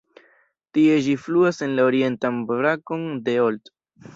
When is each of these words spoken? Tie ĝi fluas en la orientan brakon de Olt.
Tie 0.77 0.95
ĝi 1.07 1.13
fluas 1.27 1.61
en 1.67 1.77
la 1.81 1.85
orientan 1.91 2.41
brakon 2.53 3.05
de 3.29 3.37
Olt. 3.47 3.73